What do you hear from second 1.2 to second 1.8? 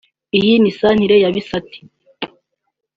ya Bisate